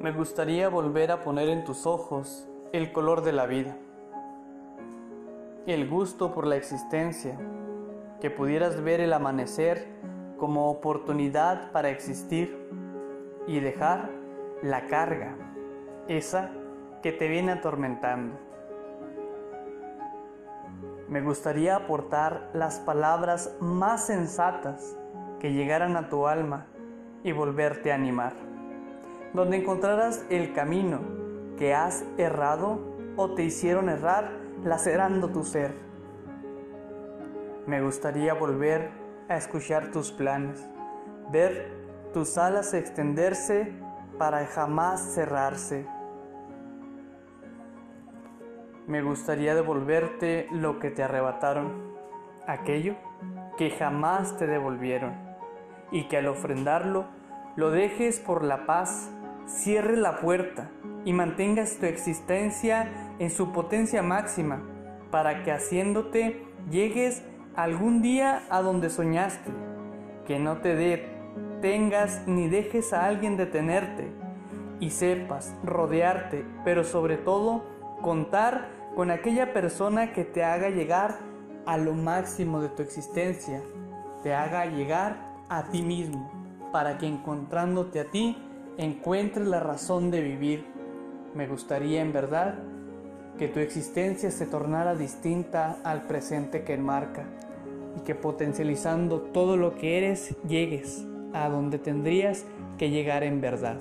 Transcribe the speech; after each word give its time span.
Me 0.00 0.12
gustaría 0.12 0.70
volver 0.70 1.12
a 1.12 1.20
poner 1.20 1.50
en 1.50 1.62
tus 1.62 1.84
ojos 1.84 2.48
el 2.72 2.90
color 2.90 3.20
de 3.20 3.32
la 3.32 3.44
vida, 3.44 3.76
el 5.66 5.90
gusto 5.90 6.32
por 6.32 6.46
la 6.46 6.56
existencia, 6.56 7.38
que 8.18 8.30
pudieras 8.30 8.82
ver 8.82 9.00
el 9.00 9.12
amanecer 9.12 9.88
como 10.38 10.70
oportunidad 10.70 11.70
para 11.72 11.90
existir 11.90 12.66
y 13.46 13.60
dejar 13.60 14.08
la 14.62 14.86
carga, 14.86 15.36
esa 16.08 16.50
que 17.02 17.12
te 17.12 17.28
viene 17.28 17.52
atormentando. 17.52 18.38
Me 21.08 21.20
gustaría 21.20 21.76
aportar 21.76 22.48
las 22.54 22.78
palabras 22.78 23.54
más 23.60 24.06
sensatas 24.06 24.96
que 25.40 25.52
llegaran 25.52 25.94
a 25.98 26.08
tu 26.08 26.26
alma 26.26 26.68
y 27.22 27.32
volverte 27.32 27.92
a 27.92 27.96
animar, 27.96 28.32
donde 29.32 29.58
encontrarás 29.58 30.24
el 30.30 30.52
camino 30.52 31.00
que 31.56 31.74
has 31.74 32.04
errado 32.18 32.80
o 33.16 33.34
te 33.34 33.44
hicieron 33.44 33.88
errar 33.88 34.30
lacerando 34.64 35.28
tu 35.28 35.44
ser. 35.44 35.72
Me 37.66 37.82
gustaría 37.82 38.34
volver 38.34 38.90
a 39.28 39.36
escuchar 39.36 39.90
tus 39.92 40.10
planes, 40.10 40.68
ver 41.30 41.72
tus 42.12 42.36
alas 42.38 42.74
extenderse 42.74 43.72
para 44.18 44.46
jamás 44.46 45.14
cerrarse. 45.14 45.86
Me 48.86 49.02
gustaría 49.02 49.54
devolverte 49.54 50.48
lo 50.50 50.80
que 50.80 50.90
te 50.90 51.02
arrebataron, 51.02 51.94
aquello 52.46 52.96
que 53.56 53.70
jamás 53.70 54.36
te 54.36 54.46
devolvieron, 54.46 55.14
y 55.92 56.08
que 56.08 56.16
al 56.16 56.26
ofrendarlo 56.26 57.04
lo 57.56 57.70
dejes 57.70 58.18
por 58.18 58.42
la 58.42 58.66
paz, 58.66 59.10
cierres 59.50 59.98
la 59.98 60.20
puerta 60.20 60.70
y 61.04 61.12
mantengas 61.12 61.76
tu 61.78 61.86
existencia 61.86 62.90
en 63.18 63.30
su 63.30 63.52
potencia 63.52 64.02
máxima, 64.02 64.62
para 65.10 65.42
que 65.42 65.52
haciéndote 65.52 66.46
llegues 66.70 67.22
algún 67.56 68.00
día 68.00 68.42
a 68.48 68.62
donde 68.62 68.90
soñaste, 68.90 69.50
que 70.26 70.38
no 70.38 70.58
te 70.58 70.76
detengas 70.76 72.22
ni 72.26 72.48
dejes 72.48 72.92
a 72.92 73.06
alguien 73.06 73.36
detenerte, 73.36 74.12
y 74.78 74.90
sepas 74.90 75.54
rodearte, 75.62 76.46
pero 76.64 76.84
sobre 76.84 77.16
todo 77.18 77.64
contar 78.00 78.68
con 78.94 79.10
aquella 79.10 79.52
persona 79.52 80.12
que 80.12 80.24
te 80.24 80.42
haga 80.42 80.70
llegar 80.70 81.18
a 81.66 81.76
lo 81.76 81.92
máximo 81.92 82.60
de 82.60 82.70
tu 82.70 82.82
existencia, 82.82 83.60
te 84.22 84.34
haga 84.34 84.64
llegar 84.66 85.16
a 85.48 85.64
ti 85.64 85.82
mismo, 85.82 86.30
para 86.72 86.98
que 86.98 87.06
encontrándote 87.06 88.00
a 88.00 88.04
ti 88.04 88.36
encuentres 88.80 89.46
la 89.46 89.60
razón 89.60 90.10
de 90.10 90.22
vivir. 90.22 90.64
Me 91.34 91.46
gustaría 91.46 92.00
en 92.00 92.12
verdad 92.12 92.58
que 93.38 93.46
tu 93.46 93.60
existencia 93.60 94.30
se 94.30 94.46
tornara 94.46 94.94
distinta 94.94 95.78
al 95.84 96.06
presente 96.06 96.64
que 96.64 96.74
enmarca 96.74 97.26
y 97.98 98.00
que 98.04 98.14
potencializando 98.14 99.20
todo 99.20 99.58
lo 99.58 99.74
que 99.74 99.98
eres 99.98 100.34
llegues 100.48 101.04
a 101.34 101.48
donde 101.50 101.78
tendrías 101.78 102.46
que 102.78 102.90
llegar 102.90 103.22
en 103.22 103.42
verdad. 103.42 103.78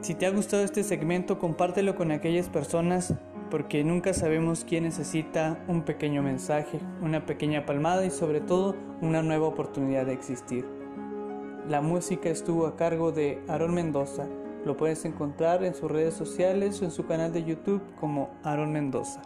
Si 0.00 0.14
te 0.14 0.26
ha 0.26 0.30
gustado 0.30 0.64
este 0.64 0.82
segmento, 0.82 1.38
compártelo 1.38 1.94
con 1.94 2.10
aquellas 2.10 2.48
personas 2.48 3.14
porque 3.54 3.84
nunca 3.84 4.12
sabemos 4.12 4.64
quién 4.68 4.82
necesita 4.82 5.62
un 5.68 5.82
pequeño 5.82 6.24
mensaje, 6.24 6.80
una 7.00 7.24
pequeña 7.24 7.64
palmada 7.64 8.04
y 8.04 8.10
sobre 8.10 8.40
todo 8.40 8.74
una 9.00 9.22
nueva 9.22 9.46
oportunidad 9.46 10.06
de 10.06 10.12
existir. 10.12 10.66
La 11.68 11.80
música 11.80 12.28
estuvo 12.30 12.66
a 12.66 12.74
cargo 12.74 13.12
de 13.12 13.40
Aaron 13.46 13.72
Mendoza. 13.72 14.26
Lo 14.64 14.76
puedes 14.76 15.04
encontrar 15.04 15.62
en 15.62 15.76
sus 15.76 15.88
redes 15.88 16.14
sociales 16.14 16.82
o 16.82 16.84
en 16.84 16.90
su 16.90 17.06
canal 17.06 17.32
de 17.32 17.44
YouTube 17.44 17.80
como 18.00 18.28
Aaron 18.42 18.72
Mendoza. 18.72 19.22